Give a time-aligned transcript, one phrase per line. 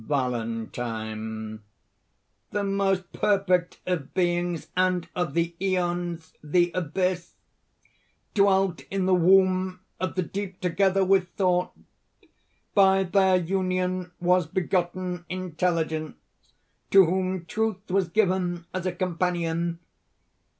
[0.07, 1.61] VALENTINE.
[2.49, 7.35] "The most perfect of beings, and of the Æons, the Abyss;
[8.33, 11.73] dwelt in the womb of the Deep together with Thought.
[12.73, 16.15] By their union was begotten Intelligence,
[16.89, 19.77] to whom Truth was given as a companion.